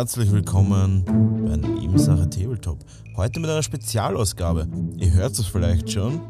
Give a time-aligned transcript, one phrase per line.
[0.00, 1.04] Herzlich willkommen
[1.44, 2.78] bei Nebensache Tabletop.
[3.18, 4.66] Heute mit einer Spezialausgabe.
[4.96, 6.22] Ihr hört es vielleicht schon.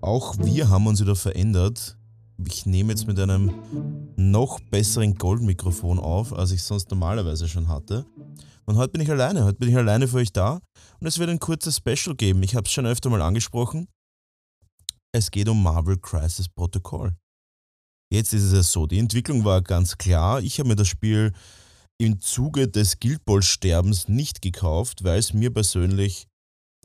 [0.00, 1.98] Auch wir haben uns wieder verändert.
[2.46, 3.52] Ich nehme jetzt mit einem
[4.16, 8.06] noch besseren Goldmikrofon auf, als ich sonst normalerweise schon hatte.
[8.64, 9.44] Und heute bin ich alleine.
[9.44, 10.58] Heute bin ich alleine für euch da.
[10.98, 12.42] Und es wird ein kurzes Special geben.
[12.42, 13.86] Ich habe es schon öfter mal angesprochen.
[15.12, 17.14] Es geht um Marvel Crisis Protocol.
[18.10, 20.40] Jetzt ist es ja so, die Entwicklung war ganz klar.
[20.40, 21.34] Ich habe mir das Spiel
[21.98, 26.28] im Zuge des Guild Ball Sterbens nicht gekauft, weil es mir persönlich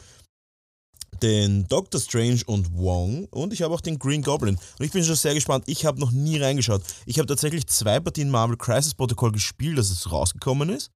[1.23, 4.57] den Doctor Strange und Wong und ich habe auch den Green Goblin.
[4.79, 5.65] Und ich bin schon sehr gespannt.
[5.67, 6.83] Ich habe noch nie reingeschaut.
[7.07, 10.91] Ich habe tatsächlich zwei Partien Marvel Crisis Protocol gespielt, dass es rausgekommen ist.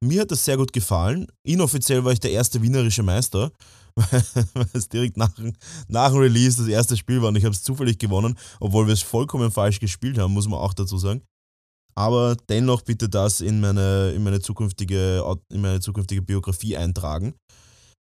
[0.00, 1.26] Mir hat das sehr gut gefallen.
[1.42, 3.50] Inoffiziell war ich der erste wienerische Meister,
[3.94, 5.30] weil es direkt nach,
[5.88, 8.94] nach dem Release das erste Spiel war und ich habe es zufällig gewonnen, obwohl wir
[8.94, 11.22] es vollkommen falsch gespielt haben, muss man auch dazu sagen.
[11.94, 17.34] Aber dennoch bitte das in meine, in meine, zukünftige, in meine zukünftige Biografie eintragen.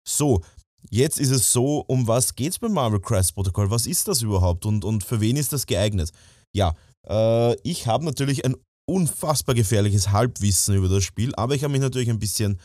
[0.05, 0.41] So,
[0.89, 3.69] Jetzt ist es so, um was geht es beim Marvel Crisis Protocol?
[3.69, 6.11] Was ist das überhaupt und, und für wen ist das geeignet?
[6.55, 6.75] Ja,
[7.07, 11.81] äh, ich habe natürlich ein unfassbar gefährliches Halbwissen über das Spiel, aber ich habe mich
[11.81, 12.59] natürlich ein bisschen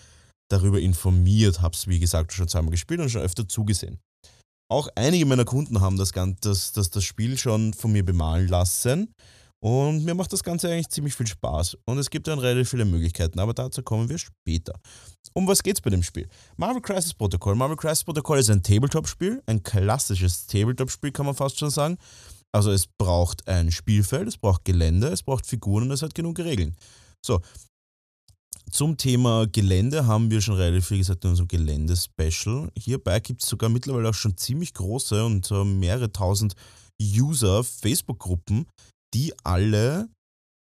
[0.49, 3.99] darüber informiert, habe es wie gesagt schon zweimal gespielt und schon öfter zugesehen.
[4.71, 9.13] Auch einige meiner Kunden haben das, das, das, das Spiel schon von mir bemalen lassen
[9.63, 11.77] und mir macht das Ganze eigentlich ziemlich viel Spaß.
[11.85, 14.73] Und es gibt dann relativ viele Möglichkeiten, aber dazu kommen wir später.
[15.35, 16.29] Um was geht's bei dem Spiel?
[16.57, 17.55] Marvel Crisis Protocol.
[17.55, 21.97] Marvel Crisis Protocol ist ein Tabletop-Spiel, ein klassisches Tabletop-Spiel, kann man fast schon sagen.
[22.51, 26.41] Also es braucht ein Spielfeld, es braucht Gelände, es braucht Figuren und es hat genug
[26.41, 26.75] Regeln.
[27.25, 27.41] So,
[28.73, 32.69] zum Thema Gelände haben wir schon relativ viel gesagt in unserem Gelände-Special.
[32.77, 36.55] Hierbei gibt es sogar mittlerweile auch schon ziemlich große und mehrere tausend
[37.01, 38.67] User Facebook-Gruppen,
[39.15, 40.09] die alle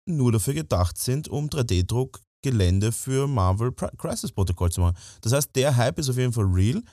[0.08, 4.96] nur dafür gedacht sind, um 3D-Druck Gelände für Marvel Crisis Protocol zu machen.
[5.22, 6.84] Das heißt, der Hype ist auf jeden Fall real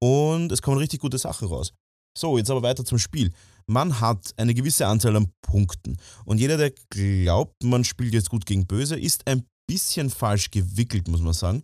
[0.00, 1.72] und es kommen richtig gute Sachen raus.
[2.16, 3.32] So, jetzt aber weiter zum Spiel.
[3.66, 8.44] Man hat eine gewisse Anzahl an Punkten und jeder, der glaubt, man spielt jetzt gut
[8.44, 11.62] gegen Böse, ist ein bisschen falsch gewickelt, muss man sagen.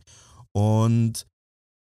[0.53, 1.27] Und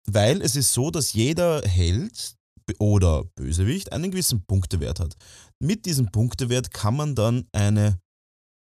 [0.07, 2.35] weil es ist so, dass jeder Held
[2.79, 5.15] oder Bösewicht einen gewissen Punktewert hat.
[5.59, 7.99] Mit diesem Punktewert kann man dann eine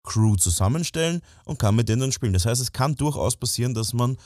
[0.03, 2.33] Crew zusammenstellen und kann mit denen dann spielen.
[2.33, 4.17] Das heißt, es kann durchaus passieren, dass man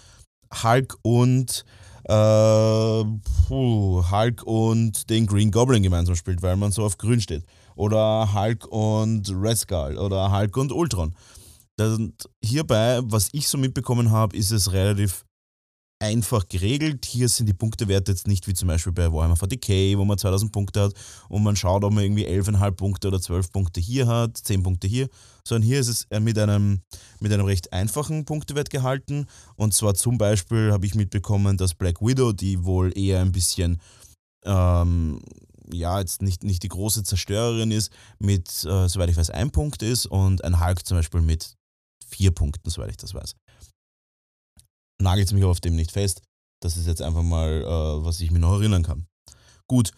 [0.64, 1.66] Hulk und
[2.04, 3.04] äh,
[3.48, 7.44] puh, Hulk und den Green Goblin gemeinsam spielt, weil man so auf Grün steht.
[7.76, 11.16] Oder Hulk und Red Skull oder Hulk und Ultron.
[11.80, 15.25] Und hierbei, was ich so mitbekommen habe, ist es relativ
[16.00, 17.06] einfach geregelt.
[17.06, 20.52] Hier sind die Punktewerte jetzt nicht wie zum Beispiel bei Warhammer 40k, wo man 2000
[20.52, 20.94] Punkte hat
[21.30, 24.88] und man schaut, ob man irgendwie 11,5 Punkte oder 12 Punkte hier hat, 10 Punkte
[24.88, 25.08] hier,
[25.48, 26.82] sondern hier ist es äh, mit einem,
[27.20, 29.26] mit einem recht einfachen Punktewert gehalten.
[29.56, 33.80] Und zwar zum Beispiel habe ich mitbekommen, dass Black Widow, die wohl eher ein bisschen,
[34.44, 35.22] ähm,
[35.72, 39.82] ja, jetzt nicht, nicht die große Zerstörerin ist, mit, äh, soweit ich weiß, ein Punkt
[39.82, 41.56] ist und ein Hulk zum Beispiel mit
[42.06, 43.36] vier Punkten, soweit ich das weiß
[45.02, 46.22] nagelt mich auf dem nicht fest.
[46.62, 49.08] Das ist jetzt einfach mal, äh, was ich mir noch erinnern kann.
[49.68, 49.92] Gut.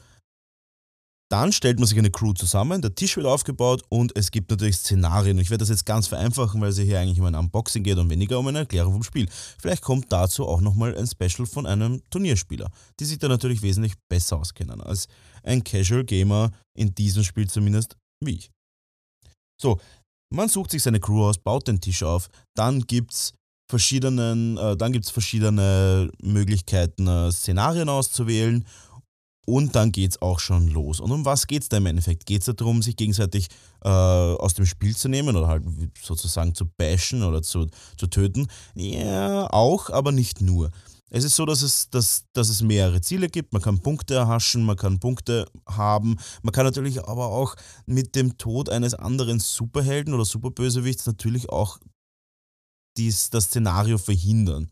[1.30, 4.78] Dann stellt man sich eine Crew zusammen, der Tisch wird aufgebaut und es gibt natürlich
[4.78, 5.38] Szenarien.
[5.40, 8.10] Ich werde das jetzt ganz vereinfachen, weil es hier eigentlich um ein Unboxing geht und
[8.10, 9.28] weniger um eine Erklärung vom Spiel.
[9.60, 13.96] Vielleicht kommt dazu auch nochmal ein Special von einem Turnierspieler, die sich da natürlich wesentlich
[14.10, 15.10] besser auskennen als
[15.44, 18.52] ein Casual Gamer in diesem Spiel zumindest wie ich.
[19.62, 19.82] So,
[20.34, 23.34] man sucht sich seine Crew aus, baut den Tisch auf, dann gibt es
[23.68, 28.66] verschiedenen, äh, dann gibt es verschiedene Möglichkeiten, äh, Szenarien auszuwählen
[29.46, 31.00] und dann geht es auch schon los.
[31.00, 32.26] Und um was geht es da im Endeffekt?
[32.26, 33.48] Geht es darum, sich gegenseitig
[33.84, 35.64] äh, aus dem Spiel zu nehmen oder halt
[36.02, 37.68] sozusagen zu bashen oder zu,
[37.98, 38.48] zu töten?
[38.76, 40.70] Ja, auch, aber nicht nur.
[41.10, 43.54] Es ist so, dass es, dass, dass es mehrere Ziele gibt.
[43.54, 46.18] Man kann Punkte erhaschen, man kann Punkte haben.
[46.44, 47.56] Man kann natürlich aber auch
[47.86, 51.80] mit dem Tod eines anderen Superhelden oder Superbösewichts natürlich auch
[52.98, 54.70] dies, das Szenario verhindern.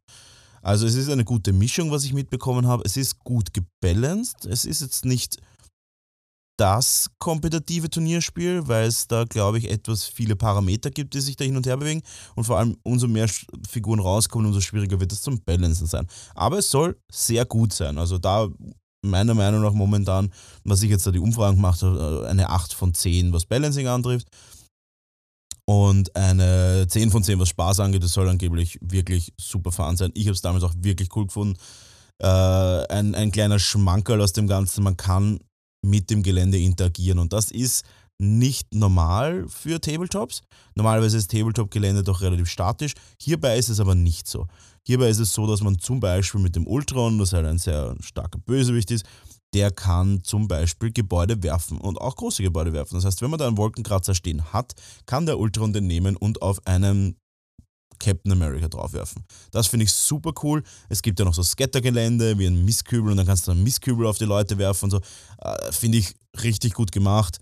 [0.62, 2.84] Also es ist eine gute Mischung, was ich mitbekommen habe.
[2.86, 4.46] Es ist gut gebalanced.
[4.46, 5.38] Es ist jetzt nicht
[6.58, 11.44] das kompetitive Turnierspiel, weil es da, glaube ich, etwas viele Parameter gibt, die sich da
[11.44, 12.02] hin und her bewegen.
[12.36, 13.30] Und vor allem, umso mehr
[13.70, 16.08] Figuren rauskommen, umso schwieriger wird es zum Balancen sein.
[16.34, 17.98] Aber es soll sehr gut sein.
[17.98, 18.50] Also da
[19.06, 20.32] meiner Meinung nach momentan,
[20.64, 23.88] was ich jetzt da die Umfragen gemacht habe, äh, eine 8 von 10, was Balancing
[23.88, 24.28] antrifft.
[25.66, 30.12] Und eine 10 von 10, was Spaß angeht, das soll angeblich wirklich super fahren sein.
[30.14, 31.58] Ich habe es damals auch wirklich cool gefunden.
[32.20, 35.40] Äh, ein, ein kleiner Schmankerl aus dem Ganzen, man kann
[35.82, 37.20] mit dem Gelände interagieren.
[37.20, 37.84] Und das ist
[38.18, 40.42] nicht normal für Tabletops.
[40.76, 42.94] Normalerweise ist Tabletop-Gelände doch relativ statisch.
[43.22, 44.48] Hierbei ist es aber nicht so.
[44.84, 47.96] Hierbei ist es so, dass man zum Beispiel mit dem Ultron, das halt ein sehr
[48.00, 49.06] starker Bösewicht ist,
[49.56, 52.96] der kann zum Beispiel Gebäude werfen und auch große Gebäude werfen.
[52.96, 54.74] Das heißt, wenn man da einen Wolkenkratzer stehen hat,
[55.06, 57.16] kann der Ultron den nehmen und auf einen
[57.98, 59.24] Captain America draufwerfen.
[59.52, 60.62] Das finde ich super cool.
[60.90, 64.06] Es gibt ja noch so Scattergelände wie ein Mistkübel und dann kannst du einen Mistkübel
[64.06, 65.00] auf die Leute werfen und so.
[65.38, 66.14] Äh, finde ich
[66.44, 67.40] richtig gut gemacht.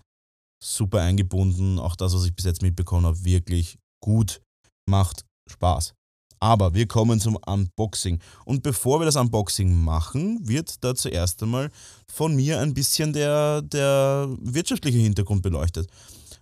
[0.62, 1.80] Super eingebunden.
[1.80, 4.40] Auch das, was ich bis jetzt mitbekommen habe, wirklich gut.
[4.88, 5.94] Macht Spaß.
[6.40, 8.20] Aber wir kommen zum Unboxing.
[8.44, 11.70] Und bevor wir das Unboxing machen, wird da zuerst einmal
[12.12, 15.88] von mir ein bisschen der, der wirtschaftliche Hintergrund beleuchtet.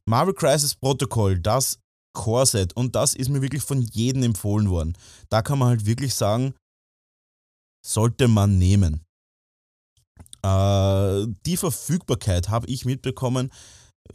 [0.07, 1.79] Marvel Crisis Protocol, das
[2.15, 4.95] Core-Set, und das ist mir wirklich von jedem empfohlen worden.
[5.29, 6.55] Da kann man halt wirklich sagen,
[7.85, 9.05] sollte man nehmen.
[10.45, 13.51] Äh, die Verfügbarkeit habe ich mitbekommen,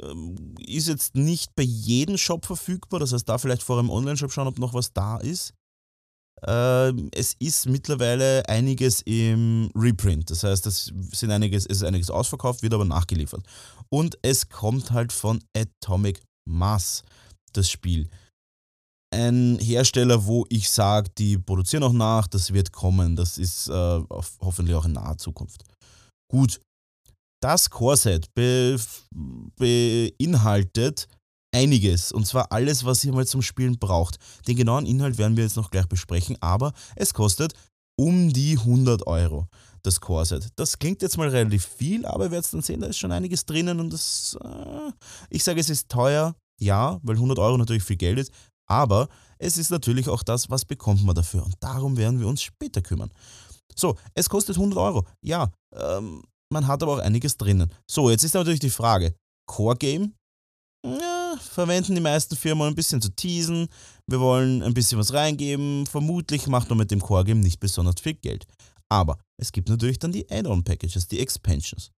[0.01, 3.00] ähm, ist jetzt nicht bei jedem Shop verfügbar.
[3.00, 5.53] Das heißt, da vielleicht vor einem Online-Shop schauen, ob noch was da ist.
[6.44, 10.30] Äh, es ist mittlerweile einiges im Reprint.
[10.30, 13.44] Das heißt, es, sind einiges, es ist einiges ausverkauft, wird aber nachgeliefert.
[13.89, 17.04] Und es kommt halt von Atomic Mass
[17.54, 18.07] das Spiel.
[19.13, 23.16] Ein Hersteller, wo ich sage, die produzieren auch nach, das wird kommen.
[23.16, 24.04] Das ist äh,
[24.42, 25.63] hoffentlich auch in naher Zukunft.
[26.30, 26.60] Gut,
[27.42, 28.80] das Core-Set be
[29.56, 31.07] beinhaltet
[31.57, 34.18] einiges und zwar alles, was ihr mal zum Spielen braucht.
[34.48, 37.54] Den genauen Inhalt werden wir jetzt noch gleich besprechen, aber es kostet
[38.00, 39.48] um die 100 Euro
[39.81, 40.50] das Core-Set.
[40.56, 43.45] Das klingt jetzt mal relativ viel, aber ihr werdet dann sehen, da ist schon einiges
[43.45, 44.92] drinnen und das, äh,
[45.30, 48.31] ich sage, es ist teuer, ja, weil 100 Euro natürlich viel Geld ist,
[48.68, 49.07] aber
[49.39, 51.44] es ist natürlich auch das, was bekommt man dafür.
[51.44, 53.12] Und darum werden wir uns später kümmern.
[53.75, 55.06] So, es kostet 100 Euro.
[55.21, 57.71] Ja, ähm, man hat aber auch einiges drinnen.
[57.89, 59.15] So, jetzt ist natürlich die Frage,
[59.48, 60.13] Core Game?
[60.86, 63.68] Ja, verwenden die meisten Firmen ein bisschen zu teasen.
[64.07, 65.85] Wir wollen ein bisschen was reingeben.
[65.85, 68.45] Vermutlich macht man mit dem Core Game nicht besonders viel Geld.
[68.89, 71.91] Aber es gibt natürlich dann die Add-on-Packages, die Expansions.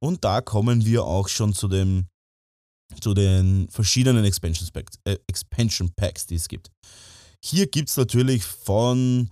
[0.00, 2.06] Und da kommen wir auch schon zu dem
[3.00, 5.90] zu den verschiedenen Expansion Packs, äh, Expansion
[6.28, 6.70] die es gibt.
[7.42, 9.30] Hier gibt es natürlich von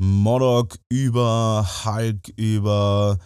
[0.00, 3.18] Modok über Hulk, über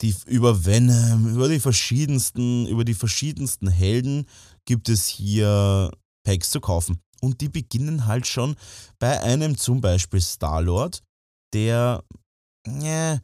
[0.00, 4.26] die, über Venom, über die verschiedensten, über die verschiedensten Helden
[4.66, 5.90] gibt es hier
[6.24, 7.00] Packs zu kaufen.
[7.22, 8.56] Und die beginnen halt schon
[8.98, 11.02] bei einem zum Beispiel Star-Lord,
[11.54, 12.04] der
[12.66, 13.18] äh,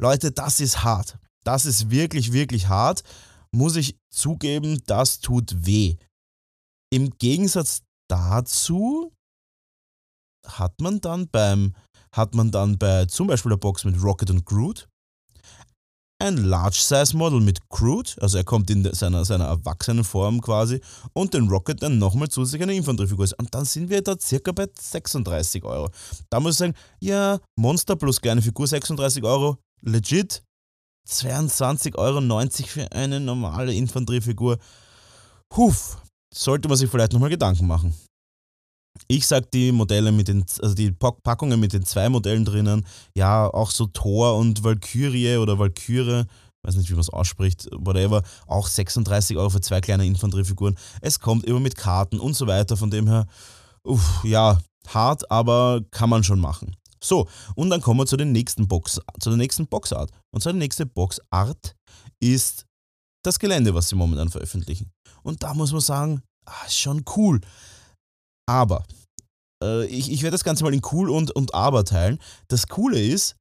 [0.00, 1.18] Leute, das ist hart.
[1.44, 3.02] Das ist wirklich, wirklich hart.
[3.50, 5.96] Muss ich zugeben, das tut weh.
[6.90, 9.12] Im Gegensatz dazu
[10.46, 11.74] hat man dann beim,
[12.12, 14.88] hat man dann bei zum Beispiel der Box mit Rocket und Groot
[16.18, 20.80] ein Large-Size-Model mit Groot, also er kommt in seiner, seiner erwachsenen Form quasi,
[21.12, 23.26] und den Rocket dann nochmal zusätzlich eine Infanteriefigur.
[23.38, 25.90] Und dann sind wir da circa bei 36 Euro.
[26.30, 30.42] Da muss ich sagen, ja, Monster plus kleine Figur 36 Euro, legit.
[31.08, 32.20] 22,90 Euro
[32.66, 34.58] für eine normale Infanteriefigur.
[35.56, 35.96] Huf,
[36.34, 37.94] sollte man sich vielleicht nochmal Gedanken machen.
[39.06, 43.46] Ich sag die Modelle mit den, also die Packungen mit den zwei Modellen drinnen, ja,
[43.48, 46.24] auch so Thor und Valkyrie oder Valkyrie,
[46.62, 50.76] weiß nicht, wie man es ausspricht, whatever, auch 36 Euro für zwei kleine Infanteriefiguren.
[51.00, 53.26] Es kommt immer mit Karten und so weiter, von dem her,
[53.84, 56.76] uff, ja, hart, aber kann man schon machen.
[57.02, 60.10] So, und dann kommen wir zu, den nächsten Box, zu der nächsten Boxart.
[60.30, 61.76] Und zwar die nächste Boxart
[62.20, 62.66] ist
[63.22, 64.90] das Gelände, was sie momentan veröffentlichen.
[65.22, 67.40] Und da muss man sagen, ah, schon cool.
[68.48, 68.84] Aber,
[69.62, 72.18] äh, ich, ich werde das Ganze mal in cool und, und aber teilen.
[72.48, 73.36] Das Coole ist,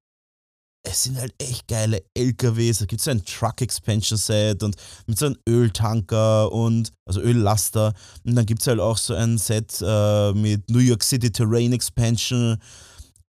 [0.86, 2.80] es sind halt echt geile LKWs.
[2.80, 7.22] Da gibt es so ein Truck Expansion Set und mit so einem Öltanker und, also
[7.22, 7.94] Öllaster.
[8.26, 11.74] Und dann gibt es halt auch so ein Set äh, mit New York City Terrain
[11.74, 12.58] Expansion.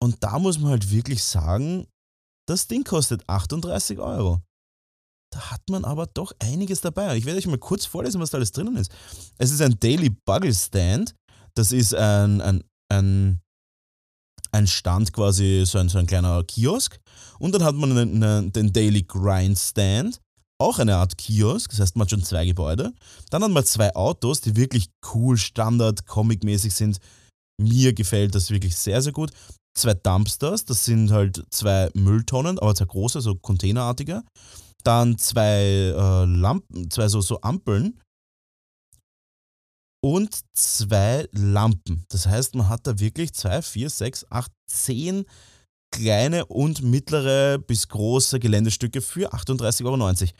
[0.03, 1.87] Und da muss man halt wirklich sagen,
[2.47, 4.41] das Ding kostet 38 Euro.
[5.33, 7.17] da hat man aber doch einiges dabei.
[7.17, 8.93] Ich werde euch mal kurz vorlesen, was da alles drinnen ist.
[9.39, 11.15] Es ist ein Daily Buggle Stand.
[11.57, 13.41] Das ist ein, ein, ein,
[14.53, 16.99] ein Stand quasi, so ein, so ein kleiner Kiosk.
[17.39, 20.21] Und dann hat man einen, einen, den Daily Grind Stand
[20.59, 22.93] auch eine Art Kiosk, das heißt, man hat schon zwei Gebäude.
[23.31, 26.99] Dann hat man zwei Autos, die wirklich cool, Standard, Comic-mäßig sind.
[27.61, 29.33] Mir gefällt das wirklich sehr, sehr gut.
[29.77, 34.23] Zwei Dumpsters, das sind halt zwei Mülltonnen, aber sehr große, so containerartige.
[34.83, 38.01] Dann zwei äh, Lampen, zwei so, so Ampeln
[40.07, 42.05] und zwei Lampen.
[42.11, 45.25] Das heißt, man hat da wirklich zwei, vier, sechs, acht, zehn
[45.93, 50.33] kleine und mittlere bis große Geländestücke für 38,90 Euro.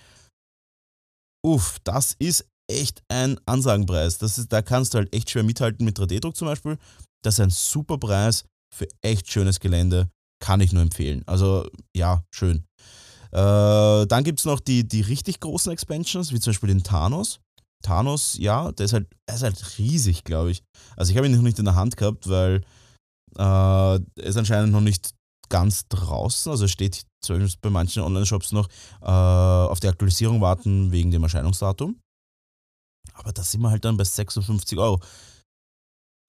[1.45, 4.19] Uff, das ist echt ein Ansagenpreis.
[4.19, 6.79] Das ist, da kannst du halt echt schwer mithalten mit 3D-Druck zum Beispiel.
[7.25, 10.09] Das ist ein super Preis für echt schönes Gelände.
[10.41, 11.25] Kann ich nur empfehlen.
[11.27, 12.67] Also ja, schön.
[13.33, 17.41] Äh, dann gibt es noch die, die richtig großen Expansions, wie zum Beispiel den Thanos.
[17.83, 20.63] Thanos, ja, der ist halt, der ist halt riesig, glaube ich.
[20.97, 22.63] Also ich habe ihn noch nicht in der Hand gehabt, weil
[23.37, 25.15] äh, er ist anscheinend noch nicht
[25.49, 26.51] ganz draußen.
[26.51, 28.69] Also steht zumindest bei manchen Online-Shops noch
[29.03, 32.01] äh, auf die Aktualisierung warten wegen dem Erscheinungsdatum.
[33.15, 35.01] Aber da sind wir halt dann bei 56 Euro.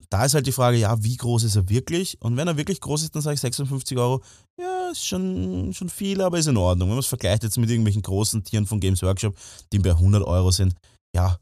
[0.10, 2.22] Da ist halt die Frage, ja, wie groß ist er wirklich?
[2.22, 4.24] Und wenn er wirklich groß ist, dann sage ich 56 Euro.
[4.60, 6.88] Ja, ist schon, schon viel, aber ist in Ordnung.
[6.88, 9.36] Wenn man es vergleicht jetzt mit irgendwelchen großen Tieren von Games Workshop,
[9.74, 10.75] die bei 100 Euro sind,
[11.16, 11.38] ja,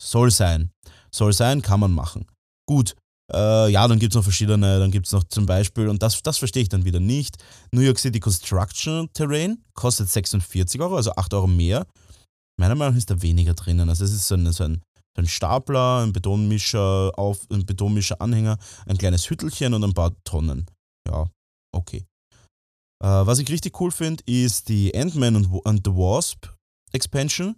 [0.00, 0.70] soll sein.
[1.10, 2.26] Soll sein, kann man machen.
[2.68, 2.94] Gut,
[3.32, 6.22] äh, ja, dann gibt es noch verschiedene, dann gibt es noch zum Beispiel, und das,
[6.22, 7.36] das verstehe ich dann wieder nicht,
[7.72, 11.86] New York City Construction Terrain kostet 46 Euro, also 8 Euro mehr.
[12.58, 13.88] Meiner Meinung nach ist da weniger drinnen.
[13.88, 14.82] Also es ist so ein, so ein,
[15.16, 20.12] so ein Stapler, ein Betonmischer, auf, ein Betonmischer Anhänger, ein kleines Hüttelchen und ein paar
[20.24, 20.66] Tonnen.
[21.08, 21.26] Ja,
[21.72, 22.04] okay.
[23.02, 26.48] Äh, was ich richtig cool finde, ist die Ant-Man und, und the Wasp
[26.92, 27.56] Expansion.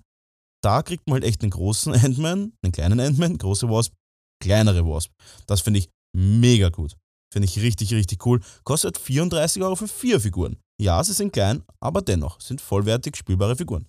[0.63, 3.93] Da kriegt man halt echt einen großen Ant-Man, einen kleinen Ant-Man, große Wasp
[4.41, 5.13] kleinere Wasp.
[5.47, 6.97] Das finde ich mega gut.
[7.33, 8.41] Finde ich richtig, richtig cool.
[8.65, 10.57] Kostet 34 Euro für vier Figuren.
[10.81, 13.87] Ja, sie sind klein, aber dennoch sind vollwertig spielbare Figuren.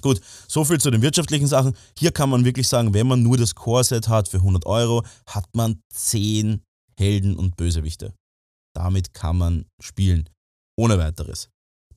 [0.00, 1.76] Gut, so viel zu den wirtschaftlichen Sachen.
[1.96, 5.46] Hier kann man wirklich sagen, wenn man nur das Core-Set hat für 100 Euro, hat
[5.54, 6.62] man 10
[6.98, 8.14] Helden und Bösewichte.
[8.74, 10.28] Damit kann man spielen.
[10.76, 11.50] Ohne weiteres.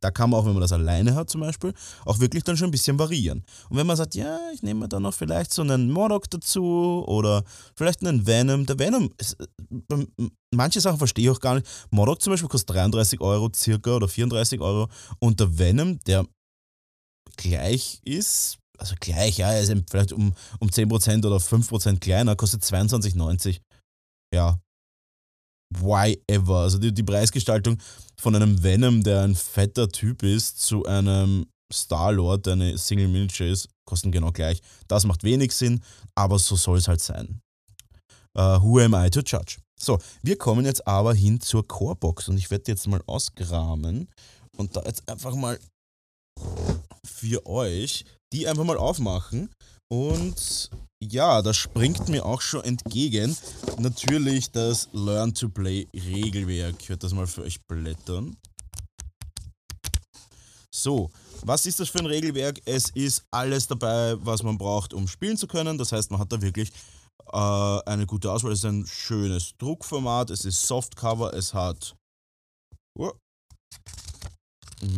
[0.04, 1.74] Da kann man auch, wenn man das alleine hat zum Beispiel,
[2.06, 3.46] auch wirklich dann schon ein bisschen variieren.
[3.70, 7.44] Und wenn man sagt, ja, ich nehme dann noch vielleicht so einen Modok dazu oder
[7.78, 8.66] vielleicht einen Venom.
[8.66, 10.06] Der Venom, ist, äh,
[10.52, 11.68] manche Sachen verstehe ich auch gar nicht.
[11.90, 16.26] Modok zum Beispiel kostet 33 Euro circa oder 34 Euro und der Venom, der
[17.38, 22.64] gleich ist, also gleich, ja, er ist vielleicht um, um 10% oder 5% kleiner, kostet
[22.64, 23.62] 22,90.
[24.34, 24.60] Ja,
[25.80, 26.58] why ever.
[26.58, 27.78] Also die, die Preisgestaltung
[28.18, 33.50] von einem Venom, der ein fetter Typ ist, zu einem Star-Lord, der eine Single Miniature
[33.50, 34.62] ist, kosten genau gleich.
[34.88, 35.82] Das macht wenig Sinn,
[36.16, 37.40] aber so soll es halt sein.
[38.38, 39.58] Uh, who am I to judge?
[39.80, 44.08] So, wir kommen jetzt aber hin zur Core-Box und ich werde jetzt mal ausgramen
[44.58, 45.60] und da jetzt einfach mal
[47.06, 49.50] für euch die einfach mal aufmachen
[49.90, 50.70] und
[51.12, 53.36] ja, da springt mir auch schon entgegen
[53.78, 56.76] natürlich das Learn to Play Regelwerk.
[56.80, 58.38] Ich werde das mal für euch blättern.
[60.74, 61.12] So,
[61.44, 62.62] was ist das für ein Regelwerk?
[62.66, 65.78] Es ist alles dabei, was man braucht, um spielen zu können.
[65.78, 66.72] Das heißt, man hat da wirklich
[67.32, 68.52] äh, eine gute Auswahl.
[68.52, 71.96] Es ist ein schönes Druckformat, es ist Softcover, es hat
[72.98, 73.12] oh,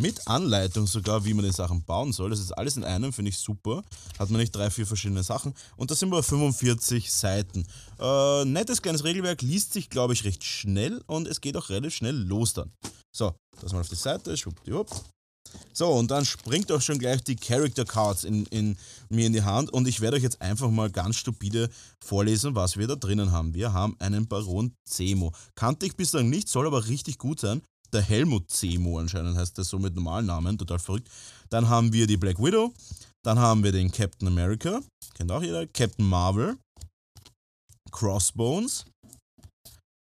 [0.01, 2.29] mit Anleitung sogar, wie man die Sachen bauen soll.
[2.29, 3.83] Das ist alles in einem, finde ich super.
[4.19, 5.53] Hat man nicht drei, vier verschiedene Sachen.
[5.77, 7.65] Und das sind wir bei 45 Seiten.
[7.99, 11.95] Äh, nettes kleines Regelwerk, liest sich, glaube ich, recht schnell und es geht auch relativ
[11.95, 12.71] schnell los dann.
[13.15, 14.89] So, das mal auf die Seite, schwuppdiwupp.
[15.73, 18.77] So, und dann springt auch schon gleich die Character Cards in, in,
[19.09, 21.69] mir in die Hand und ich werde euch jetzt einfach mal ganz stupide
[22.03, 23.53] vorlesen, was wir da drinnen haben.
[23.53, 25.33] Wir haben einen Baron Zemo.
[25.55, 27.61] Kannte ich bislang nicht, soll aber richtig gut sein
[27.93, 31.09] der Helmut Zemo anscheinend heißt der so mit normalen Namen, total verrückt.
[31.49, 32.73] Dann haben wir die Black Widow,
[33.23, 34.81] dann haben wir den Captain America,
[35.13, 36.57] kennt auch jeder, Captain Marvel,
[37.91, 38.85] Crossbones,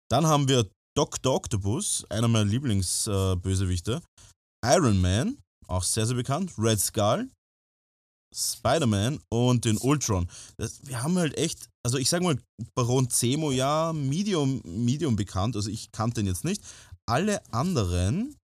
[0.09, 1.35] dann haben wir Dr.
[1.35, 4.01] Octopus, einer meiner Lieblingsbösewichte,
[4.65, 7.29] äh, Iron Man, auch sehr, sehr bekannt, Red Skull,
[8.35, 10.27] Spider-Man und den Ultron.
[10.57, 12.37] Das, wir haben halt echt, also ich sag mal,
[12.75, 16.61] Baron Zemo, ja, Medium, Medium bekannt, also ich kannte ihn jetzt nicht,
[17.05, 18.35] alle anderen,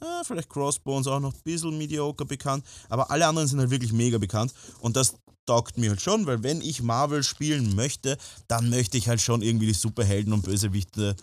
[0.00, 3.92] äh, vielleicht Crossbones auch noch ein bisschen mediocre bekannt, aber alle anderen sind halt wirklich
[3.92, 5.14] mega bekannt und das
[5.46, 9.42] taugt mir halt schon, weil wenn ich Marvel spielen möchte, dann möchte ich halt schon
[9.42, 11.14] irgendwie die Superhelden und Bösewichte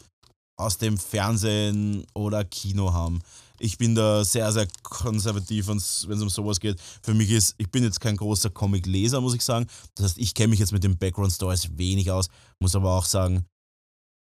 [0.58, 3.22] aus dem Fernsehen oder Kino haben.
[3.60, 6.80] Ich bin da sehr, sehr konservativ, wenn es um sowas geht.
[7.02, 9.68] Für mich ist, ich bin jetzt kein großer Comic-Leser, muss ich sagen.
[9.96, 12.28] Das heißt, ich kenne mich jetzt mit den Background-Stories wenig aus,
[12.60, 13.46] muss aber auch sagen,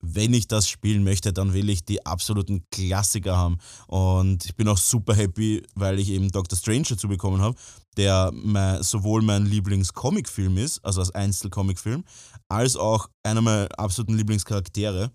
[0.02, 3.58] wenn ich das spielen möchte, dann will ich die absoluten Klassiker haben.
[3.88, 7.56] Und ich bin auch super happy, weil ich eben Doctor Strange dazu bekommen habe,
[7.98, 12.04] der mein, sowohl mein Lieblings-Comic-Film ist, also als Einzel-Comic-Film,
[12.50, 15.12] als auch einer meiner absoluten Lieblingscharaktere.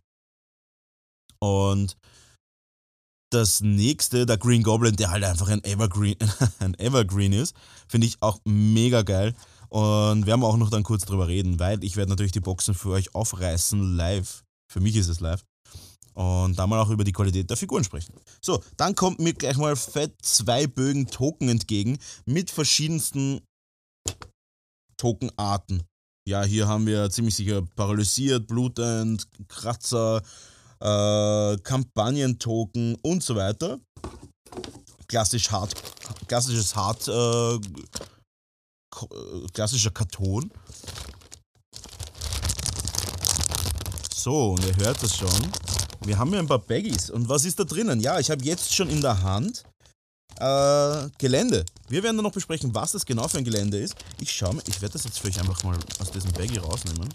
[1.40, 1.96] Und
[3.30, 6.16] das nächste, der Green Goblin, der halt einfach ein Evergreen,
[6.60, 7.56] ein Evergreen ist,
[7.88, 9.34] finde ich auch mega geil.
[9.68, 12.74] Und werden wir auch noch dann kurz drüber reden, weil ich werde natürlich die Boxen
[12.74, 15.44] für euch aufreißen live für mich ist es live.
[16.14, 18.14] Und da mal auch über die Qualität der Figuren sprechen.
[18.40, 23.42] So, dann kommt mir gleich mal fett zwei Bögen Token entgegen mit verschiedensten
[24.96, 25.82] Tokenarten.
[26.26, 30.22] Ja, hier haben wir ziemlich sicher paralysiert, blutend, Kratzer,
[30.80, 33.78] äh, Kampagnentoken und so weiter.
[35.08, 35.74] Klassisch hart,
[36.26, 37.58] klassisches hart, äh,
[39.52, 40.50] klassischer Karton.
[44.26, 45.52] So, und ihr hört das schon.
[46.04, 47.10] Wir haben hier ein paar Baggies.
[47.10, 48.00] Und was ist da drinnen?
[48.00, 49.62] Ja, ich habe jetzt schon in der Hand
[50.40, 51.64] äh, Gelände.
[51.88, 53.94] Wir werden dann noch besprechen, was das genau für ein Gelände ist.
[54.20, 57.08] Ich schaue mal, ich werde das jetzt für euch einfach mal aus diesem Baggy rausnehmen.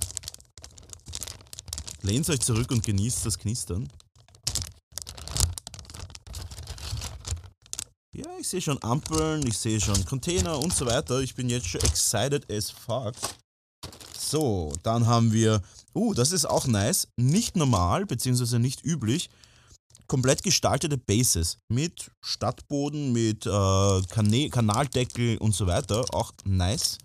[2.03, 3.89] Lehnt euch zurück und genießt das Knistern.
[8.13, 11.19] Ja, ich sehe schon Ampeln, ich sehe schon Container und so weiter.
[11.19, 13.15] Ich bin jetzt schon excited as fuck.
[14.17, 15.61] So, dann haben wir,
[15.93, 19.29] uh, das ist auch nice, nicht normal, beziehungsweise nicht üblich,
[20.07, 26.97] komplett gestaltete Bases mit Stadtboden, mit äh, Kana Kanaldeckel und so weiter, auch nice.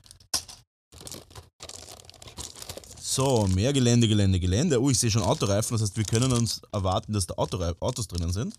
[3.00, 4.82] So, mehr Gelände, Gelände, Gelände.
[4.82, 8.32] Oh, ich sehe schon Autoreifen, das heißt, wir können uns erwarten, dass da Autos drinnen
[8.32, 8.54] sind.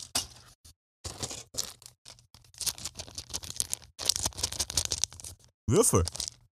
[5.69, 6.03] Würfel.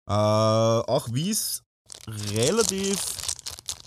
[0.07, 1.63] Äh, auch wie es
[2.07, 3.18] relativ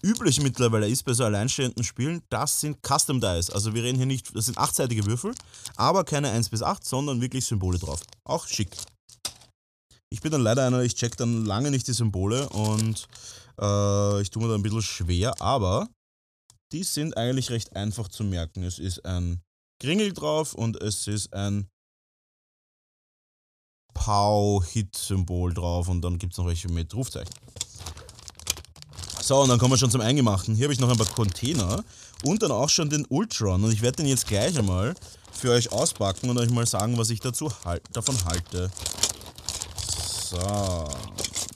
[0.02, 3.50] üblich mittlerweile ist bei so alleinstehenden Spielen, das sind Custom Dice.
[3.50, 5.34] Also wir reden hier nicht, das sind achtseitige Würfel,
[5.76, 8.02] aber keine 1 bis 8, sondern wirklich Symbole drauf.
[8.24, 8.70] Auch schick.
[10.10, 13.08] Ich bin dann leider einer, ich check dann lange nicht die Symbole und
[13.58, 15.88] äh, ich tue mir da ein bisschen schwer, aber
[16.72, 18.62] die sind eigentlich recht einfach zu merken.
[18.62, 19.40] Es ist ein
[19.80, 21.68] Kringel drauf und es ist ein
[23.94, 27.34] Pow-Hit-Symbol drauf und dann gibt es noch welche mit Rufzeichen.
[29.22, 30.56] So, und dann kommen wir schon zum Eingemachten.
[30.56, 31.84] Hier habe ich noch ein paar Container
[32.24, 33.62] und dann auch schon den Ultron.
[33.62, 34.96] Und ich werde den jetzt gleich einmal
[35.32, 38.68] für euch auspacken und euch mal sagen, was ich dazu halt, davon halte.
[40.28, 40.88] So,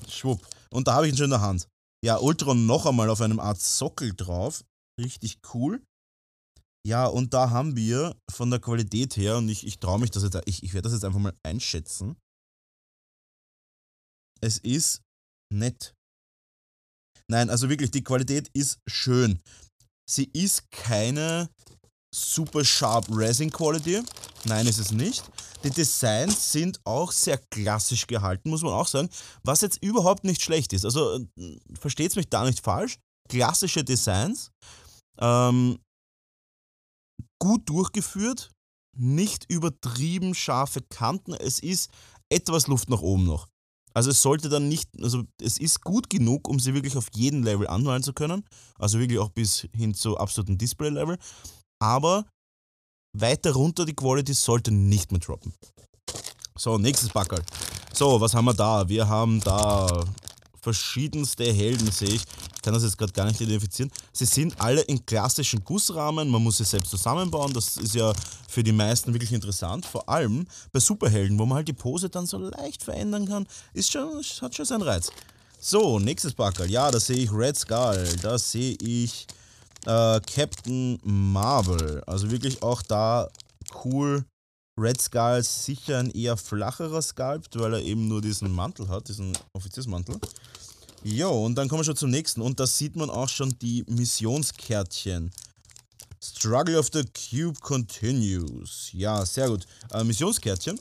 [0.09, 0.47] schwupp.
[0.71, 1.67] Und da habe ich ihn schon in der Hand.
[2.05, 4.63] Ja, Ultron noch einmal auf einem Art Sockel drauf.
[5.01, 5.83] Richtig cool.
[6.87, 10.23] Ja, und da haben wir von der Qualität her, und ich, ich traue mich das
[10.23, 12.15] jetzt, ich, ich werde das jetzt einfach mal einschätzen.
[14.41, 15.03] Es ist
[15.53, 15.97] nett.
[17.29, 19.41] Nein, also wirklich, die Qualität ist schön.
[20.09, 21.49] Sie ist keine
[22.15, 24.03] super sharp Resin Quality.
[24.45, 25.25] Nein, ist es nicht.
[25.65, 29.09] Die Designs sind auch sehr klassisch gehalten, muss man auch sagen.
[29.43, 30.85] Was jetzt überhaupt nicht schlecht ist.
[30.85, 32.99] Also äh, versteht mich da nicht falsch.
[33.29, 34.51] Klassische Designs.
[35.19, 35.79] Ähm,
[37.41, 38.51] gut durchgeführt.
[38.97, 41.35] Nicht übertrieben scharfe Kanten.
[41.35, 41.91] Es ist
[42.31, 43.49] etwas Luft nach oben noch.
[43.97, 47.43] Also es sollte dann nicht, also es ist gut genug, um sie wirklich auf jeden
[47.43, 48.45] Level anmalen zu können.
[48.79, 51.17] Also wirklich auch bis hin zu absoluten Display-Level.
[51.83, 52.27] Aber
[53.17, 55.55] weiter runter die Quality sollte nicht mehr droppen.
[56.59, 57.43] So, nächstes Backerl.
[57.95, 58.87] So, was haben wir da?
[58.87, 60.05] Wir haben da
[60.67, 62.25] verschiedenste Helden, sehe ich.
[62.57, 63.89] Ich kann das jetzt gerade gar nicht identifizieren.
[64.13, 67.53] Sie sind alle in klassischen Gussrahmen, man muss sie selbst zusammenbauen.
[67.53, 68.13] Das ist ja
[68.49, 69.87] für die meisten wirklich interessant.
[69.87, 73.93] Vor allem bei Superhelden, wo man halt die Pose dann so leicht verändern kann, ist
[73.93, 75.13] schon, hat schon seinen Reiz.
[75.61, 76.69] So, nächstes Backerl.
[76.69, 78.09] Ja, da sehe ich Red Skull.
[78.23, 79.29] Da sehe ich
[79.85, 82.03] äh, Captain Marvel.
[82.09, 83.29] Also wirklich auch da
[83.85, 84.25] cool.
[84.79, 89.33] Red Skull sicher ein eher flacherer Sculpt, weil er eben nur diesen Mantel hat, diesen
[89.55, 90.17] Offiziersmantel.
[91.09, 92.41] Jo, und dann kommen wir schon zum nächsten.
[92.41, 95.31] Und da sieht man auch schon die Missionskärtchen.
[96.21, 98.91] Struggle of the Cube continues.
[98.93, 99.67] Ja, sehr gut.
[99.93, 100.81] Äh, Missionskärtchen.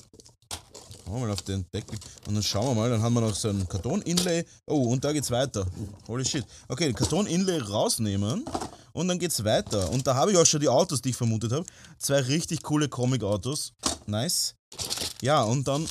[1.06, 2.00] Machen wir mal auf den Deckel.
[2.26, 4.46] Und dann schauen wir mal, dann haben wir noch so ein Karton-Inlay.
[4.66, 5.68] Oh, und da geht's weiter.
[6.08, 6.44] Holy shit.
[6.70, 8.46] Okay, Karton-Inlay rausnehmen.
[8.94, 9.92] Und dann geht's weiter.
[9.92, 11.68] Und da habe ich auch schon die Autos, die ich vermutet habe.
[12.00, 13.74] Zwei richtig coole Comic-Autos.
[14.08, 14.56] Nice.
[15.22, 15.88] Ja, und dann.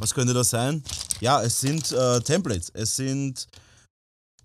[0.00, 0.84] Was könnte das sein?
[1.20, 2.70] Ja, es sind äh, Templates.
[2.74, 3.46] Es sind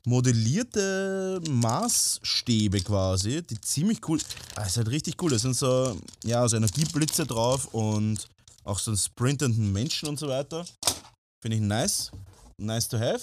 [0.06, 4.20] modellierte Maßstäbe quasi, die ziemlich cool.
[4.56, 5.32] Ah, ist halt richtig cool.
[5.32, 8.28] Da sind so, ja, so Energieblitze drauf und
[8.64, 10.66] auch so einen sprintenden Menschen und so weiter.
[11.42, 12.12] Finde ich nice.
[12.58, 13.22] Nice to have.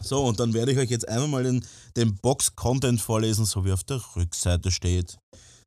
[0.00, 1.64] So, und dann werde ich euch jetzt einmal mal den,
[1.96, 5.16] den Box-Content vorlesen, so wie auf der Rückseite steht.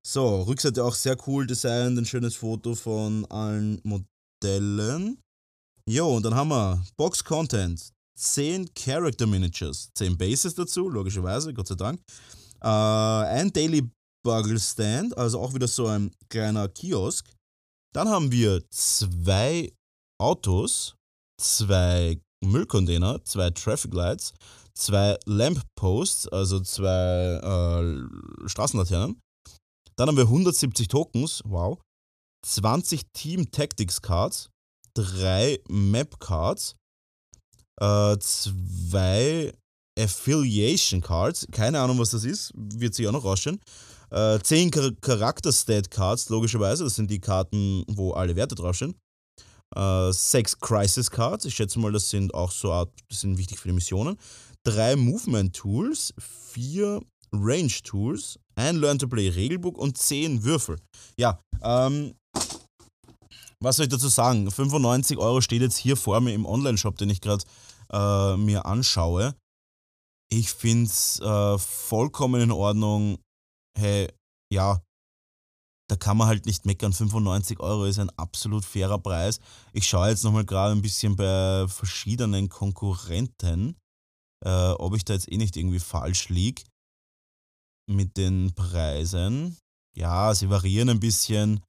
[0.06, 5.18] So, Rückseite auch sehr cool designt, ein schönes Foto von allen Modellen.
[5.88, 11.76] Jo, und dann haben wir Box-Content, 10 Character Miniatures, 10 Bases dazu, logischerweise, Gott sei
[11.76, 12.02] Dank.
[12.62, 13.88] Äh, ein Daily
[14.26, 17.32] Bugle Stand, also auch wieder so ein kleiner Kiosk.
[17.94, 19.72] Dann haben wir zwei
[20.20, 20.96] Autos,
[21.40, 24.34] zwei Müllcontainer, zwei Traffic Lights,
[24.74, 29.20] zwei Lamp Posts, also zwei äh, Straßenlaternen.
[29.96, 31.80] Dann haben wir 170 Tokens, wow.
[32.46, 34.50] 20 Team Tactics Cards,
[34.96, 36.76] drei Map Cards,
[37.80, 39.54] äh, zwei
[39.98, 43.60] Affiliation Cards, keine Ahnung, was das ist, wird sich auch noch rausstellen.
[44.12, 48.96] Äh, 10 Char Charakter Stat Cards, logischerweise, das sind die Karten, wo alle Werte draufstehen.
[49.76, 53.60] Äh, sechs Crisis Cards, ich schätze mal, das sind auch so Art, das sind wichtig
[53.60, 54.18] für die Missionen.
[54.64, 57.02] Drei Movement Tools, vier
[57.34, 60.78] Range Tools, ein Learn to Play Regelbuch und zehn Würfel.
[61.18, 62.14] Ja, ähm,
[63.60, 64.50] was soll ich dazu sagen?
[64.50, 67.44] 95 Euro steht jetzt hier vor mir im Online-Shop, den ich gerade
[67.92, 69.36] äh, mir anschaue.
[70.30, 73.18] Ich finde es äh, vollkommen in Ordnung.
[73.78, 74.12] Hey,
[74.52, 74.82] ja,
[75.88, 76.94] da kann man halt nicht meckern.
[76.94, 79.40] 95 Euro ist ein absolut fairer Preis.
[79.74, 83.78] Ich schaue jetzt nochmal gerade ein bisschen bei verschiedenen Konkurrenten,
[84.44, 86.64] äh, ob ich da jetzt eh nicht irgendwie falsch liege
[87.88, 89.58] mit den Preisen.
[89.96, 91.62] Ja, sie variieren ein bisschen.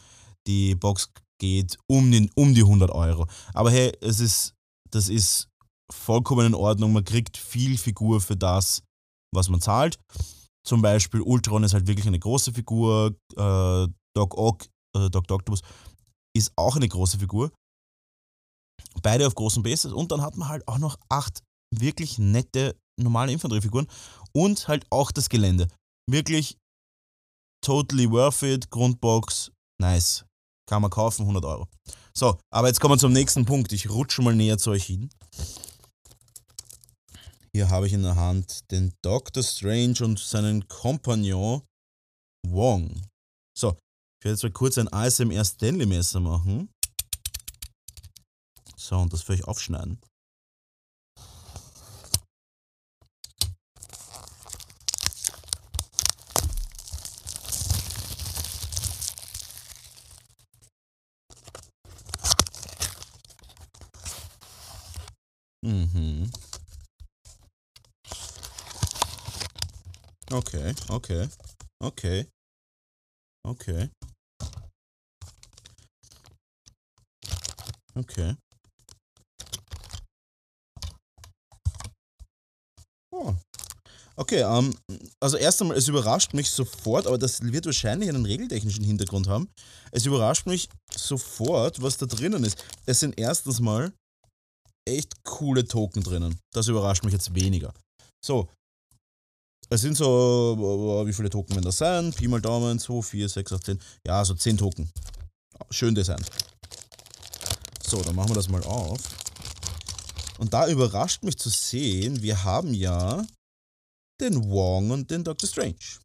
[0.46, 3.27] Die Box geht um, den, um die 100 Euro.
[3.55, 4.55] Aber hey, es ist,
[4.90, 5.49] das ist
[5.90, 6.92] vollkommen in Ordnung.
[6.92, 8.83] Man kriegt viel Figur für das,
[9.35, 9.99] was man zahlt.
[10.66, 13.14] Zum Beispiel Ultron ist halt wirklich eine große Figur.
[13.37, 15.62] Äh, Doc Ock, äh, Doc Octopus
[16.37, 17.53] ist auch eine große Figur.
[19.03, 19.92] Beide auf großen Bases.
[19.92, 21.42] Und dann hat man halt auch noch acht
[21.75, 23.87] wirklich nette normale Infanteriefiguren
[24.33, 25.68] und halt auch das Gelände.
[26.11, 26.59] Wirklich
[27.64, 28.70] totally worth it.
[28.70, 30.25] Grundbox, nice.
[30.66, 31.68] Kann man kaufen, 100 Euro.
[32.12, 33.72] So, aber jetzt kommen wir zum nächsten Punkt.
[33.72, 35.11] Ich rutsche mal näher zu euch hin.
[37.52, 41.62] Hier habe ich in der Hand den Doctor Strange und seinen Kompagnon
[42.46, 43.02] Wong.
[43.57, 46.68] So, ich werde jetzt mal kurz ein ASMR Stanley Messer machen.
[48.76, 50.00] So, und das für euch aufschneiden.
[70.37, 71.29] Okay, okay,
[71.83, 72.27] okay,
[73.49, 73.88] okay.
[77.96, 78.37] Okay.
[83.11, 83.35] Oh.
[84.16, 84.77] Okay, ähm,
[85.20, 89.49] also erst einmal, es überrascht mich sofort, aber das wird wahrscheinlich einen regeltechnischen Hintergrund haben.
[89.90, 92.62] Es überrascht mich sofort, was da drinnen ist.
[92.85, 93.90] Es sind erstens mal
[94.87, 96.38] echt coole Token drinnen.
[96.53, 97.72] Das überrascht mich jetzt weniger.
[98.22, 98.51] So.
[99.68, 102.12] Es sind so, wie viele Token werden das sein?
[102.12, 103.81] Pi mal Daumen, 2, 4, 6, 8, 10.
[104.07, 104.90] Ja, so 10 Token.
[105.70, 106.24] Schön Design.
[107.83, 109.00] So, dann machen wir das mal auf.
[110.38, 113.26] Und da überrascht mich zu sehen, wir haben ja
[114.20, 115.98] den Wong und den Doctor Strange.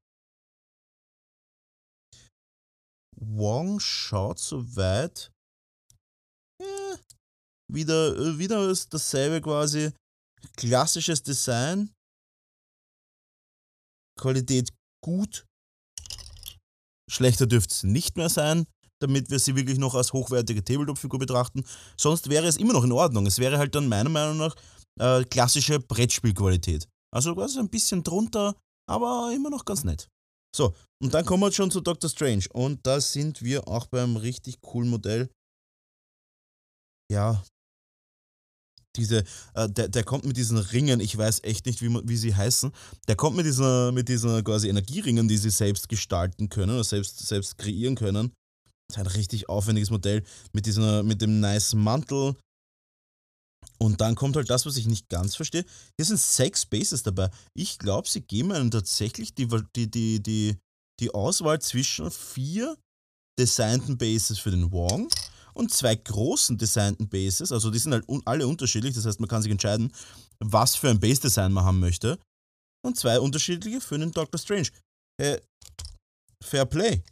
[3.16, 5.32] Wong schaut soweit
[6.60, 6.98] ja,
[7.72, 9.92] wieder, wieder ist dasselbe quasi.
[10.56, 11.92] Klassisches Design.
[14.22, 14.70] Qualität
[15.04, 15.46] gut.
[17.10, 18.66] Schlechter dürfte es nicht mehr sein,
[19.02, 21.64] damit wir sie wirklich noch als hochwertige Tabletop-Figur betrachten.
[21.98, 23.26] Sonst wäre es immer noch in Ordnung.
[23.26, 24.56] Es wäre halt dann meiner Meinung nach
[25.00, 26.88] äh, klassische Brettspielqualität.
[27.14, 28.56] Also quasi ein bisschen drunter,
[28.90, 30.08] aber immer noch ganz nett.
[30.56, 32.46] So, und dann kommen wir schon zu Doctor Strange.
[32.54, 35.30] Und da sind wir auch beim richtig coolen Modell.
[37.12, 37.44] Ja,
[38.96, 39.24] diese,
[39.54, 42.72] äh, der, der kommt mit diesen Ringen, ich weiß echt nicht, wie, wie sie heißen,
[43.08, 47.20] der kommt mit dieser, mit dieser quasi Energieringen, die sie selbst gestalten können oder selbst,
[47.20, 48.32] selbst kreieren können.
[48.90, 52.36] Das ist ein richtig aufwendiges Modell mit, dieser, mit dem nice Mantel.
[53.78, 55.66] Und dann kommt halt das, was ich nicht ganz verstehe.
[55.98, 57.30] Hier sind sechs Bases dabei.
[57.56, 60.58] Ich glaube, sie geben einem tatsächlich die, die, die, die,
[61.00, 62.78] die Auswahl zwischen vier
[63.40, 65.10] designten Bases für den Wong
[65.54, 69.30] und zwei großen designten Bases, also die sind halt un alle unterschiedlich, das heißt, man
[69.30, 69.92] kann sich entscheiden,
[70.40, 72.18] was für ein Base-Design man haben möchte.
[72.84, 74.70] Und zwei unterschiedliche für den Doctor Strange.
[75.22, 75.40] Hey,
[76.44, 77.04] Fair Play.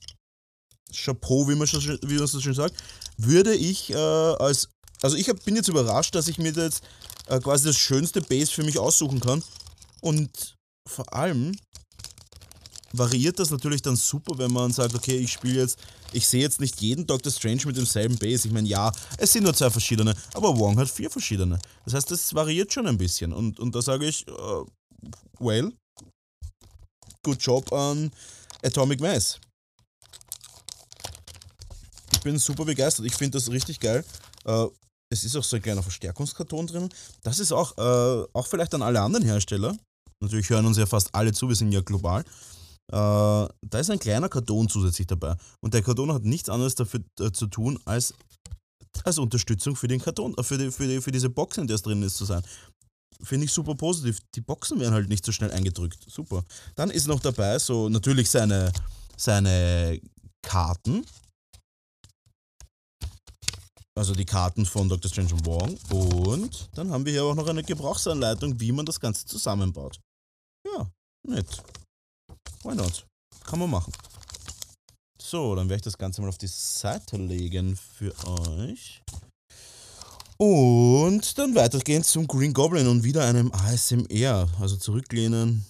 [0.91, 2.75] Chapeau, wie man, schon, wie man so schön sagt.
[3.17, 4.69] Würde ich äh, als.
[5.01, 6.83] Also ich hab, bin jetzt überrascht, dass ich mir jetzt
[7.27, 9.43] äh, quasi das schönste Base für mich aussuchen kann.
[10.01, 10.55] Und
[10.89, 11.55] vor allem
[12.91, 15.79] variiert das natürlich dann super, wenn man sagt, okay, ich spiele jetzt,
[16.13, 18.47] ich sehe jetzt nicht jeden Doctor Strange mit demselben Base.
[18.47, 21.59] Ich meine, ja, es sind nur zwei verschiedene, aber Wong hat vier verschiedene.
[21.85, 23.33] Das heißt, das variiert schon ein bisschen.
[23.33, 24.65] Und, und da sage ich, uh,
[25.39, 25.71] well,
[27.23, 28.11] good job an
[28.63, 29.39] Atomic Mass.
[32.13, 33.05] Ich bin super begeistert.
[33.05, 34.03] Ich finde das richtig geil.
[34.45, 34.69] Uh,
[35.11, 36.89] es ist auch so ein kleiner Verstärkungskarton drin.
[37.23, 39.77] Das ist auch, uh, auch vielleicht an alle anderen Hersteller.
[40.21, 42.25] Natürlich hören uns ja fast alle zu, wir sind ja global.
[42.91, 45.35] Uh, da ist ein kleiner Karton zusätzlich dabei.
[45.61, 48.15] Und der Karton hat nichts anderes dafür äh, zu tun, als
[49.03, 51.81] als Unterstützung für den Karton, äh, für, die, für, die, für diese Boxen, die es
[51.81, 52.43] drin ist, zu sein.
[53.21, 54.19] Finde ich super positiv.
[54.35, 55.99] Die Boxen werden halt nicht so schnell eingedrückt.
[56.07, 56.43] Super.
[56.75, 58.71] Dann ist noch dabei so natürlich seine,
[59.17, 59.99] seine
[60.41, 61.05] Karten.
[63.95, 65.11] Also die Karten von Dr.
[65.11, 65.77] Strange und Wong.
[65.91, 69.99] Und dann haben wir hier auch noch eine Gebrauchsanleitung, wie man das Ganze zusammenbaut.
[70.65, 70.89] Ja,
[71.27, 71.61] nett.
[72.63, 73.05] Why not?
[73.45, 73.93] Kann man machen.
[75.21, 79.01] So, dann werde ich das Ganze mal auf die Seite legen für euch.
[80.37, 84.47] Und dann weitergehen zum Green Goblin und wieder einem ASMR.
[84.59, 85.65] Also zurücklehnen,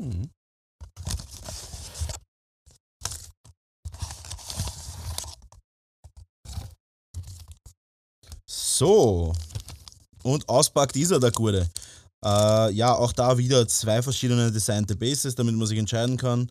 [0.00, 0.30] Hm.
[8.80, 9.34] So.
[10.22, 11.68] Und auspackt ist er, der Gute.
[12.24, 16.50] Äh, ja, auch da wieder zwei verschiedene designte Bases, damit man sich entscheiden kann,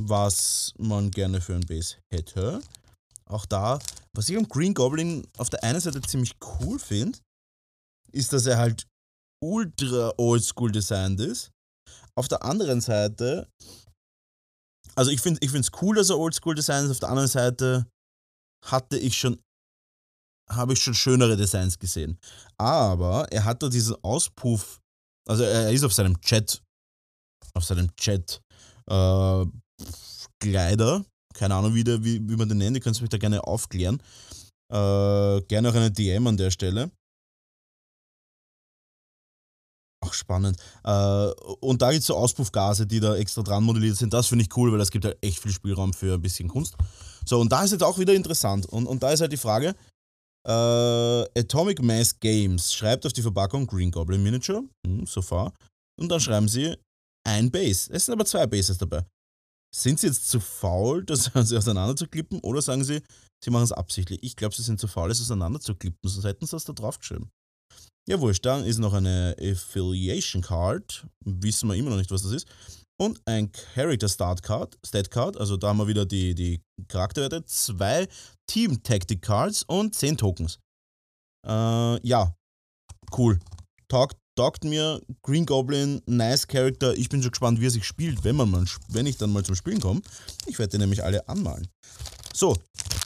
[0.00, 2.60] was man gerne für ein Base hätte.
[3.28, 3.80] Auch da,
[4.14, 7.18] was ich am Green Goblin auf der einen Seite ziemlich cool finde,
[8.12, 8.86] ist, dass er halt
[9.42, 11.50] ultra oldschool designt ist.
[12.14, 13.48] Auf der anderen Seite,
[14.94, 16.92] also ich finde es cool, dass er oldschool designt ist.
[16.92, 17.86] Auf der anderen Seite
[18.64, 19.40] hatte ich schon,
[20.50, 22.18] habe ich schon schönere Designs gesehen.
[22.58, 24.80] Aber er hat da diesen Auspuff,
[25.28, 26.62] also er ist auf seinem Chat,
[27.54, 28.40] auf seinem Chat
[28.88, 29.46] äh,
[30.40, 33.44] Kleider, keine Ahnung, wie, der, wie, wie man den nennt, ihr könnt mich da gerne
[33.44, 34.02] aufklären.
[34.70, 36.90] Äh, gerne auch eine DM an der Stelle.
[40.02, 40.56] Auch spannend.
[40.84, 44.14] Äh, und da gibt es so Auspuffgase, die da extra dran modelliert sind.
[44.14, 46.74] Das finde ich cool, weil das gibt halt echt viel Spielraum für ein bisschen Kunst.
[47.26, 48.66] So, und da ist jetzt auch wieder interessant.
[48.66, 49.74] Und, und da ist halt die Frage:
[50.46, 55.52] äh, Atomic Mass Games schreibt auf die Verpackung Green Goblin Miniature, hm, so far.
[55.98, 56.76] Und dann schreiben sie
[57.26, 57.92] ein Base.
[57.92, 59.04] Es sind aber zwei Bases dabei.
[59.74, 63.02] Sind sie jetzt zu faul, das auseinander zu klippen, oder sagen sie,
[63.44, 64.20] sie machen es absichtlich?
[64.22, 66.72] Ich glaube, sie sind zu faul, es auseinander zu klippen, sonst hätten sie das da
[66.72, 67.30] draufgeschrieben.
[68.08, 71.06] Ja, wurscht, dann ist noch eine Affiliation Card.
[71.24, 72.48] Wissen wir immer noch nicht, was das ist.
[72.98, 77.44] Und ein Character Start Card, Stat Card, also da haben wir wieder die, die Charakterwerte.
[77.46, 78.08] Zwei
[78.50, 80.58] Team Tactic Cards und zehn Tokens.
[81.46, 82.34] Äh, ja,
[83.16, 83.38] cool.
[83.88, 85.00] Taugt, taugt mir.
[85.22, 86.96] Green Goblin, nice Character.
[86.96, 89.44] Ich bin schon gespannt, wie er sich spielt, wenn, man mal, wenn ich dann mal
[89.44, 90.02] zum Spielen komme.
[90.46, 91.68] Ich werde die nämlich alle anmalen.
[92.34, 92.56] So,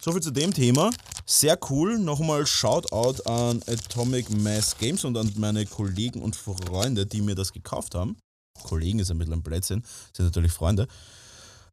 [0.03, 0.91] soviel zu dem Thema.
[1.27, 1.99] Sehr cool.
[1.99, 7.53] Nochmal Shoutout an Atomic Mass Games und an meine Kollegen und Freunde, die mir das
[7.53, 8.17] gekauft haben.
[8.63, 9.85] Kollegen ist ein bisschen ein Blödsinn,
[10.17, 10.89] sind natürlich Freunde.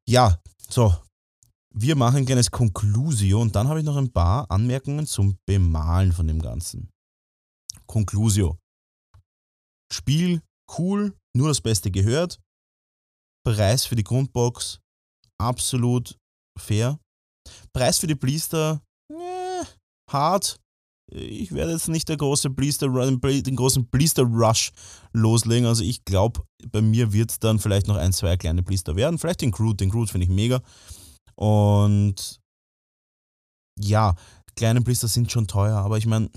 [0.05, 0.93] Ja, so.
[1.73, 6.11] Wir machen ein kleines Conclusio und dann habe ich noch ein paar Anmerkungen zum Bemalen
[6.11, 6.89] von dem Ganzen.
[7.87, 8.57] Conclusio.
[9.91, 10.41] Spiel
[10.77, 12.41] cool, nur das Beste gehört.
[13.45, 14.79] Preis für die Grundbox
[15.41, 16.17] absolut
[16.59, 16.99] fair.
[17.73, 18.81] Preis für die Blister
[20.09, 20.59] hart.
[21.13, 24.71] Ich werde jetzt nicht der große Blister, den großen Blister Rush
[25.13, 25.67] loslegen.
[25.67, 29.17] Also ich glaube, bei mir wird es dann vielleicht noch ein, zwei kleine Blister werden.
[29.17, 29.81] Vielleicht den Groot.
[29.81, 30.61] Den Groot finde ich mega.
[31.41, 32.39] Und
[33.79, 34.15] ja,
[34.55, 36.29] kleine Blister sind schon teuer, aber ich meine,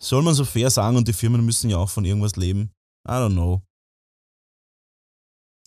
[0.00, 2.70] soll man so fair sagen und die Firmen müssen ja auch von irgendwas leben?
[3.08, 3.62] I don't know.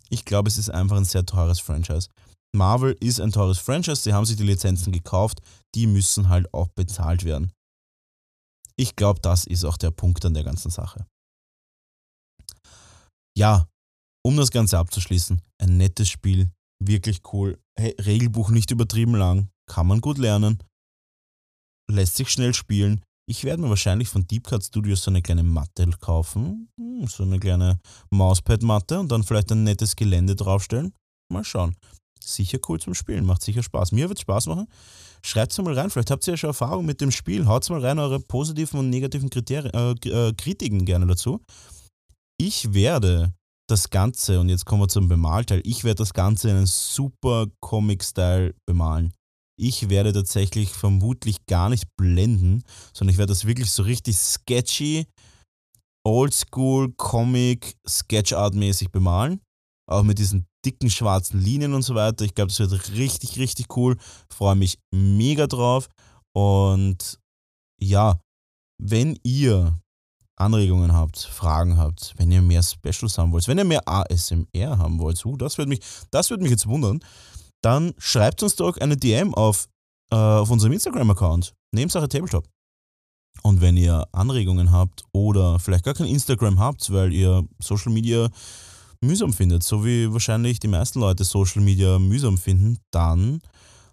[0.09, 2.09] Ich glaube, es ist einfach ein sehr teures Franchise.
[2.55, 5.41] Marvel ist ein teures Franchise, sie haben sich die Lizenzen gekauft,
[5.75, 7.51] die müssen halt auch bezahlt werden.
[8.77, 11.05] Ich glaube, das ist auch der Punkt an der ganzen Sache.
[13.37, 13.67] Ja,
[14.23, 16.51] um das Ganze abzuschließen, ein nettes Spiel,
[16.83, 17.59] wirklich cool.
[17.77, 20.59] Hey, Regelbuch nicht übertrieben lang, kann man gut lernen,
[21.89, 23.01] lässt sich schnell spielen.
[23.27, 27.23] Ich werde mir wahrscheinlich von Deep Cut Studios so eine kleine Matte kaufen, hm, so
[27.23, 27.79] eine kleine
[28.09, 30.93] Mauspad-Matte und dann vielleicht ein nettes Gelände draufstellen.
[31.31, 31.75] Mal schauen.
[32.23, 33.93] Sicher cool zum Spielen, macht sicher Spaß.
[33.93, 34.67] Mir wird es Spaß machen.
[35.23, 37.45] Schreibt es mal rein, vielleicht habt ihr ja schon Erfahrung mit dem Spiel.
[37.45, 41.39] Haut mal rein eure positiven und negativen Kriterien, äh, äh, Kritiken gerne dazu.
[42.37, 43.33] Ich werde
[43.71, 47.47] das Ganze, und jetzt kommen wir zum Bemalteil, ich werde das Ganze in einen super
[47.61, 49.13] Comic-Style bemalen.
[49.57, 55.05] Ich werde tatsächlich vermutlich gar nicht blenden, sondern ich werde das wirklich so richtig sketchy,
[56.03, 59.41] oldschool, Comic, Sketch-Art-mäßig bemalen.
[59.89, 62.25] Auch mit diesen dicken schwarzen Linien und so weiter.
[62.25, 63.97] Ich glaube, das wird richtig, richtig cool.
[64.33, 65.89] Freue mich mega drauf.
[66.33, 67.19] Und
[67.79, 68.19] ja,
[68.81, 69.77] wenn ihr
[70.41, 74.99] Anregungen habt, Fragen habt, wenn ihr mehr Specials haben wollt, wenn ihr mehr ASMR haben
[74.99, 75.79] wollt, uh, das würde mich,
[76.11, 76.99] das mich jetzt wundern,
[77.61, 79.67] dann schreibt uns doch eine DM auf,
[80.11, 82.45] äh, auf unserem Instagram-Account, Nebensache Tabletop.
[83.43, 88.27] Und wenn ihr Anregungen habt oder vielleicht gar kein Instagram habt, weil ihr Social Media
[89.01, 93.39] mühsam findet, so wie wahrscheinlich die meisten Leute Social Media mühsam finden, dann